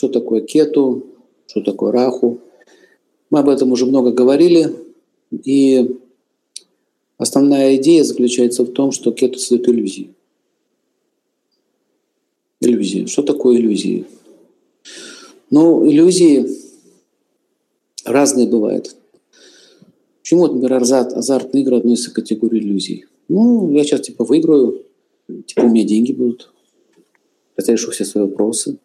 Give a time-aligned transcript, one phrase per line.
[0.00, 1.04] что такое кету,
[1.46, 2.40] что такое раху.
[3.28, 4.74] Мы об этом уже много говорили,
[5.30, 5.94] и
[7.18, 10.14] основная идея заключается в том, что кету создает иллюзии.
[12.62, 13.04] Иллюзии.
[13.04, 14.06] Что такое иллюзии?
[15.50, 16.46] Ну, иллюзии
[18.06, 18.96] разные бывают.
[20.22, 23.04] Почему, например, азарт, азартные игры относятся к категории иллюзий?
[23.28, 24.82] Ну, я сейчас типа выиграю,
[25.44, 26.50] типа у меня деньги будут.
[27.58, 28.78] Я решу все свои вопросы.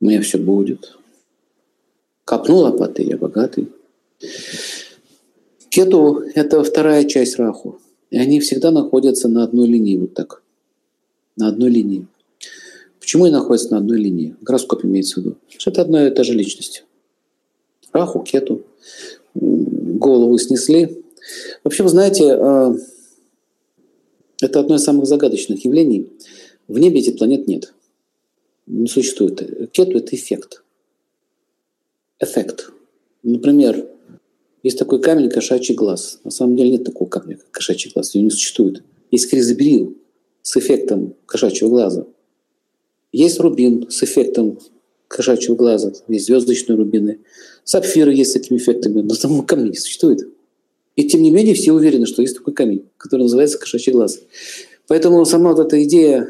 [0.00, 0.96] У меня все будет.
[2.24, 3.68] Копнул лопаты, я богатый.
[5.68, 7.78] Кету– это вторая часть раху.
[8.10, 10.42] И они всегда находятся на одной линии, вот так.
[11.36, 12.06] На одной линии.
[12.98, 14.34] Почему они находятся на одной линии?
[14.40, 15.36] Гороскоп имеется в виду.
[15.56, 16.84] Что это одна и та же личность.
[17.92, 18.62] Раху, кету.
[19.34, 21.04] Голову снесли.
[21.62, 22.74] Вообще, вы знаете, а,
[24.40, 26.10] это одно из самых загадочных явлений.
[26.68, 27.72] В небе этих планет нет.
[28.66, 29.70] Не существует.
[29.72, 30.62] Кету– это эффект.
[32.18, 32.72] Эффект.
[33.22, 33.88] Например,
[34.62, 36.20] есть такой камень кошачий глаз.
[36.24, 38.14] На самом деле нет такого камня, как кошачий глаз.
[38.14, 38.82] Его не существует.
[39.10, 39.96] Есть хризоберил
[40.42, 42.06] с эффектом кошачьего глаза–
[43.16, 44.58] есть рубин с эффектом
[45.08, 47.20] кошачьего глаза, есть звездочные рубины.
[47.64, 50.28] Сапфиры есть с такими эффектами, но там камней не существует.
[50.96, 54.20] И тем не менее все уверены, что есть такой камень, который называется кошачий глаз.
[54.86, 56.28] Поэтому сама вот эта идея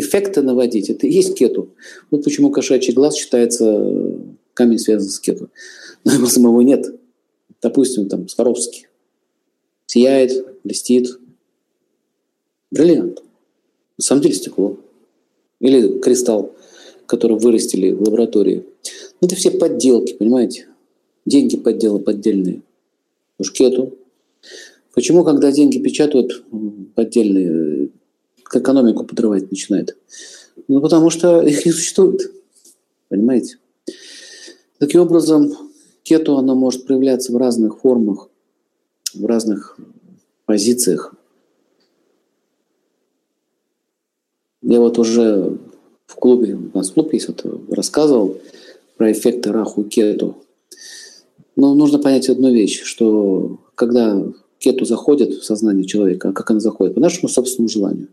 [0.00, 1.70] эффекта наводить, это и есть кету.
[2.10, 4.18] Вот почему кошачий глаз считается
[4.54, 5.48] камень связан с кету.
[6.04, 6.86] Но его самого нет.
[7.62, 8.86] Допустим, там Сваровский.
[9.86, 11.18] Сияет, блестит.
[12.70, 13.22] Бриллиант.
[13.98, 14.78] На самом деле стекло.
[15.60, 16.54] Или кристалл,
[17.06, 18.64] который вырастили в лаборатории.
[19.20, 20.66] Ну, это все подделки, понимаете?
[21.26, 22.62] Деньги подделы поддельные.
[23.38, 23.94] Уж кету.
[24.94, 26.44] Почему, когда деньги печатают
[26.94, 27.90] поддельные,
[28.54, 29.96] экономику подрывать начинает?
[30.68, 32.32] Ну, потому что их не существует.
[33.08, 33.58] Понимаете?
[34.78, 35.52] Таким образом,
[36.02, 38.28] кету, оно может проявляться в разных формах,
[39.14, 39.78] в разных
[40.46, 41.14] позициях.
[44.62, 45.58] Я вот уже
[46.06, 48.38] в клубе, у нас клуб есть, вот, рассказывал
[48.96, 50.44] про эффекты раху кету.
[51.56, 54.22] Но нужно понять одну вещь, что когда
[54.58, 56.94] кету заходит в сознание человека, как она заходит?
[56.94, 58.08] По нашему собственному желанию.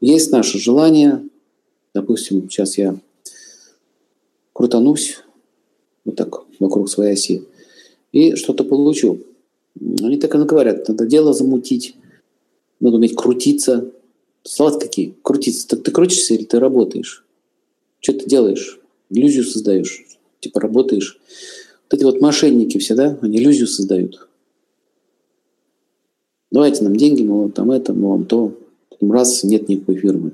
[0.00, 1.22] Есть наше желание,
[1.94, 2.98] допустим, сейчас я
[4.52, 5.18] крутанусь
[6.04, 7.44] вот так вокруг своей оси
[8.12, 9.20] и что-то получу.
[9.80, 11.96] Они так и говорят, надо дело замутить,
[12.80, 13.92] надо уметь крутиться,
[14.48, 15.14] Слова какие?
[15.22, 15.68] Крутиться.
[15.68, 17.22] Так ты крутишься или ты работаешь?
[18.00, 18.80] Что ты делаешь?
[19.10, 20.06] Иллюзию создаешь.
[20.40, 21.20] Типа работаешь.
[21.84, 24.26] Вот эти вот мошенники все, да, они иллюзию создают.
[26.50, 28.54] Давайте нам деньги, мы вам там это, мы вам то.
[28.98, 30.32] Потом раз, нет никакой фирмы.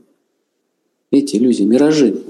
[1.11, 2.23] Эти иллюзии, миражи.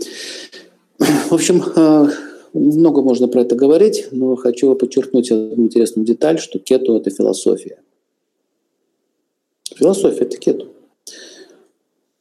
[0.99, 2.09] В общем, э,
[2.53, 7.79] много можно про это говорить, но хочу подчеркнуть одну интересную деталь, что кету– это философия.
[9.77, 10.69] Философия– это кету.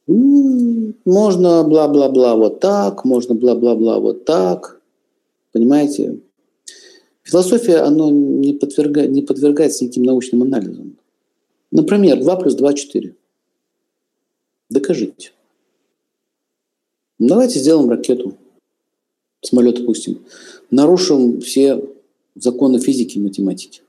[0.06, 4.80] Можно бла-бла-бла вот так, можно бла-бла-бла вот так.
[5.52, 6.20] Понимаете?
[7.22, 10.98] Философия, она не, подверга, не подвергается никаким научным анализам.
[11.70, 13.14] Например, 2 плюс 2– 4.
[14.74, 15.30] Докажите.
[17.20, 18.36] Давайте сделаем ракету,
[19.40, 20.24] самолет пустим.
[20.72, 21.80] Нарушим все
[22.34, 23.82] законы физики и математики.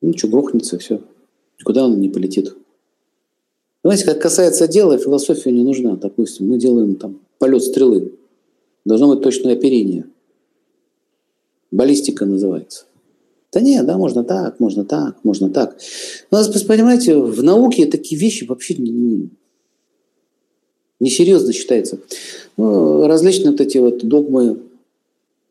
[0.00, 1.00] Ну что, грохнется, все.
[1.62, 2.56] Куда она не полетит?
[3.84, 5.94] Знаете, как касается дела, философия не нужна.
[5.94, 8.18] Допустим, мы делаем там полет стрелы.
[8.84, 10.06] Должно быть точное оперение.
[11.70, 12.86] Баллистика называется.
[13.52, 15.76] Да нет, да, можно так, можно так, можно так.
[16.30, 19.28] Но, понимаете, в науке такие вещи вообще не,
[21.00, 21.98] несерьезно считаются.
[22.56, 24.62] Ну, различные вот эти вот догмы.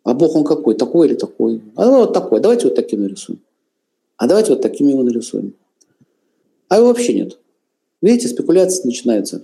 [0.04, 0.74] А Бог он какой?
[0.74, 1.62] Такой или такой?
[1.76, 2.40] А ну, вот такой.
[2.40, 3.40] Давайте вот таким нарисуем.
[4.18, 5.54] А давайте вот таким его нарисуем.
[6.70, 7.38] А его вообще нет.
[8.02, 9.44] Видите, спекуляции начинаются.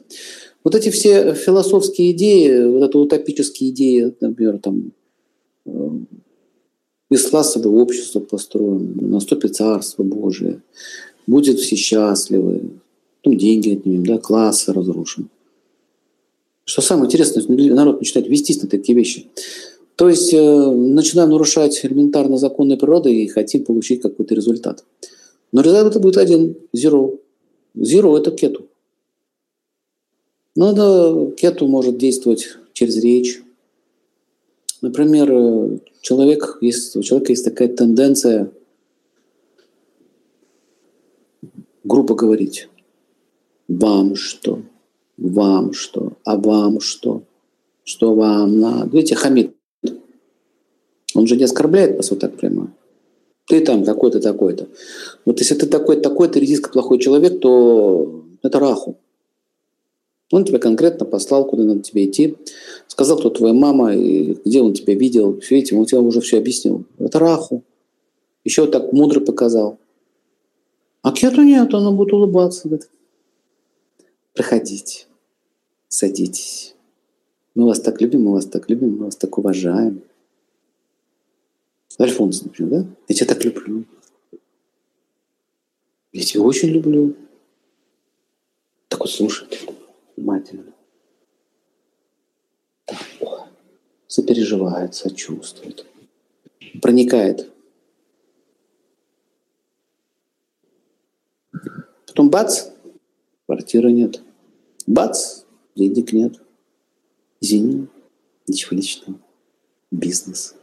[0.64, 4.92] Вот эти все философские идеи, вот это утопические идеи, например, там,
[5.66, 5.90] э,
[7.10, 10.62] бесклассовое общество построено, наступит Царство Божие,
[11.26, 12.62] будет все счастливы,
[13.24, 15.30] ну, деньги отнимем, да, классы разрушим.
[16.66, 17.44] Что самое интересное,
[17.74, 19.28] народ начинает вестись на такие вещи.
[19.96, 24.84] То есть э, начинаем нарушать элементарно законы природы и хотим получить какой-то результат.
[25.52, 27.20] Но результат будет один– zero.
[27.76, 28.68] Zero– это кету.
[30.56, 33.42] Но кету может действовать через речь.
[34.88, 38.52] Например, человек, есть, у человека есть такая тенденция
[41.84, 42.70] грубо говорить.
[43.68, 44.62] Вам что?
[45.18, 46.14] Вам что?
[46.24, 47.24] А вам что?
[47.88, 48.90] что вам надо.
[48.96, 49.56] Видите, хамит.
[51.16, 52.74] Он же не оскорбляет вас вот так прямо.
[53.48, 54.68] Ты там такой-то, такой-то.
[55.26, 58.98] Вот если ты такой-то, такой-то, редиска плохой человек, то это раху.
[60.32, 62.36] Он тебя конкретно послал, куда надо тебе идти.
[62.88, 65.40] Сказал, кто твоя мама, и где он тебя видел.
[65.40, 66.86] Все, видите, он тебе уже все объяснил.
[67.00, 67.64] Это раху.
[68.44, 69.80] Еще так мудро показал.
[71.02, 72.68] А кету нет, она будет улыбаться.
[72.68, 72.90] Говорит,
[74.34, 75.06] проходите,
[75.88, 76.76] садитесь.
[77.56, 80.02] Мы вас так любим, мы вас так любим, мы вас так уважаем.
[82.00, 82.90] Альфонс, например, да?
[83.08, 83.86] Я тебя так люблю.
[86.12, 87.16] Я тебя очень люблю.
[88.88, 89.68] Так вот слушает
[90.18, 90.74] внимательно.
[92.86, 92.98] Так,
[94.08, 95.86] сопереживает, сочувствует.
[96.82, 97.52] Проникает.
[102.08, 102.70] Потом бац,
[103.46, 104.22] квартиры нет.
[104.88, 105.44] Бац,
[105.76, 106.42] денег нет.
[107.40, 107.88] Извини,
[108.48, 109.20] ничего личного.
[109.92, 110.56] Бизнес.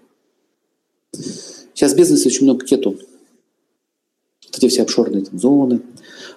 [1.13, 2.91] Сейчас в бизнесе очень много кету.
[2.91, 5.83] Вот эти все обшорные там, зоны.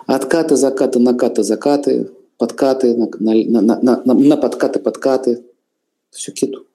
[0.06, 5.44] Откаты, закаты, накаты, закаты, подкаты, на, на, на, на, на подкаты, подкаты.
[6.12, 6.66] Все кету.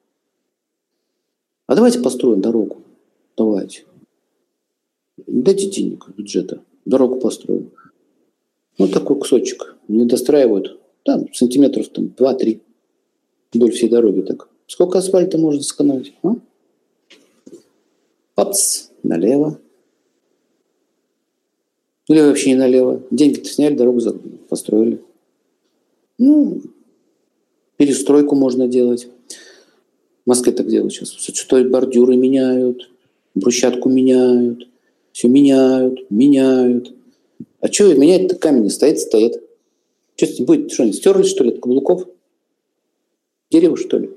[1.66, 2.82] А давайте построим дорогу.
[3.36, 3.84] Давайте.
[5.26, 6.62] Дайте денег бюджета.
[6.84, 7.70] Дорогу построим.
[8.78, 9.76] Вот такой кусочек.
[9.88, 10.80] Не достраивают.
[11.04, 12.60] Там сантиметров там 2-3
[13.52, 14.22] вдоль всей дороги.
[14.22, 14.48] Так.
[14.66, 16.14] Сколько асфальта можно сэкономить?
[16.22, 16.34] А?
[18.34, 19.58] Папс, налево.
[22.08, 23.02] Или вообще не налево.
[23.10, 24.00] Деньги-то сняли, дорогу
[24.48, 25.00] построили.
[26.24, 26.62] Ну,
[27.76, 29.08] перестройку можно делать.
[30.24, 31.10] В Москве так делают сейчас.
[31.10, 32.88] Что бордюры меняют,
[33.34, 34.68] брусчатку меняют,
[35.10, 36.94] все меняют, меняют.
[37.58, 39.42] А что менять-то камень стоит, стоит.
[40.14, 40.70] Что будет?
[40.70, 42.06] Что, они стерли, что ли, от каблуков?
[43.50, 44.10] Дерево, что ли?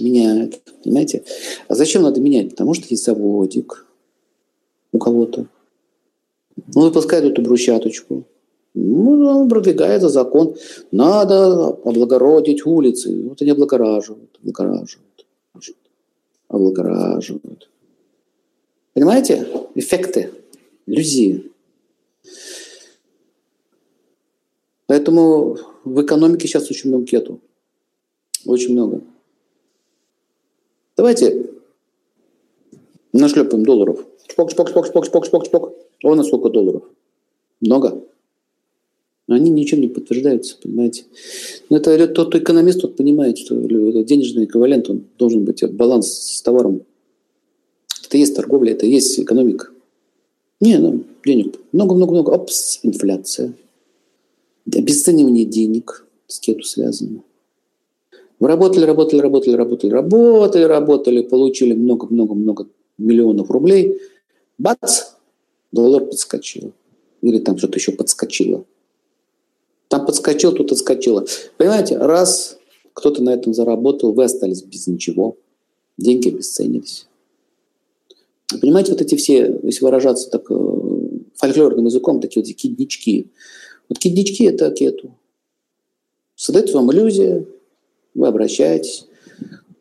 [0.00, 1.24] меняют, понимаете?
[1.68, 2.50] А зачем надо менять?
[2.50, 3.86] Потому что есть заводик
[4.92, 5.46] у кого-то.
[6.74, 8.24] Он выпускает эту брусчаточку.
[8.74, 10.56] Ну, он продвигает за закон.
[10.90, 13.28] Надо облагородить улицы.
[13.28, 15.26] Вот они облагораживают, облагораживают,
[16.48, 17.68] облагораживают.
[18.94, 19.46] Понимаете?
[19.74, 20.30] Эффекты,
[20.86, 21.50] иллюзии.
[24.86, 27.40] Поэтому в экономике сейчас очень много кету.
[28.44, 29.02] Очень много.
[30.96, 31.50] Давайте
[33.12, 34.04] нашлепаем долларов.
[34.26, 35.72] Чпок, чпок, чпок, чпок, чпок, чпок, чпок.
[36.04, 36.82] О, на сколько долларов?
[37.60, 38.02] Много.
[39.32, 41.04] Но они ничем не подтверждаются, понимаете.
[41.70, 46.82] Но это тот экономист, тот понимает, что денежный эквивалент, он должен быть баланс с товаром.
[48.04, 49.68] Это есть торговля, это есть экономика.
[50.60, 52.30] Не, ну, денег много-много-много.
[52.34, 53.54] Опс, инфляция.
[54.70, 57.22] Обесценивание денег с кету связано.
[58.38, 62.66] Вы работали, работали, работали, работали, работали, работали, получили много-много-много
[62.98, 63.98] миллионов рублей.
[64.58, 65.14] Бац!
[65.72, 66.72] Доллар подскочил.
[67.22, 68.66] Или там что-то еще подскочило.
[69.92, 71.26] Там подскочил, тут отскочило.
[71.58, 72.56] Понимаете, раз
[72.94, 75.36] кто-то на этом заработал, вы остались без ничего.
[75.98, 77.06] Деньги обесценились.
[78.58, 80.54] Понимаете, вот эти все, если выражаться так э,
[81.34, 83.30] фольклорным языком, такие вот киднички.
[83.90, 85.14] Вот киднички– это кету.
[86.36, 87.44] Создает вам иллюзия,
[88.14, 89.04] вы обращаетесь,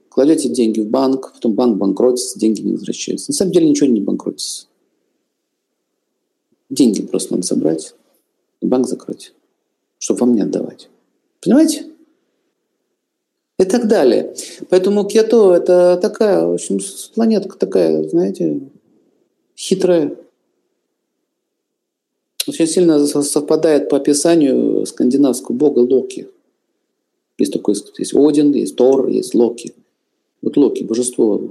[0.10, 3.32] кладете деньги в банк, потом банк банкротится, деньги не возвращаются.
[3.32, 4.68] На самом деле ничего не банкротится.
[6.70, 7.96] Деньги просто надо собрать,
[8.62, 9.32] банк закрыть,
[10.02, 10.90] чтобы вам не отдавать.
[11.42, 11.86] Понимаете?
[13.60, 14.36] И так далее.
[14.70, 16.80] Поэтому кето– это такая, в общем,
[17.14, 18.60] планетка такая, знаете,
[19.56, 20.18] хитрая.
[22.48, 26.28] Очень сильно совпадает по описанию скандинавского бога Локи–
[27.42, 29.74] есть такой, есть Один, есть Тор, есть Локи.
[30.44, 31.42] Вот Локи, божество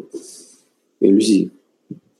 [1.01, 1.51] иллюзии.